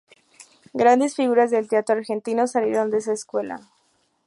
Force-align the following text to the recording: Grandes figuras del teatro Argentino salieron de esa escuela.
Grandes 0.73 1.15
figuras 1.15 1.51
del 1.51 1.67
teatro 1.67 1.93
Argentino 1.95 2.47
salieron 2.47 2.89
de 2.89 2.97
esa 2.97 3.13
escuela. 3.13 3.61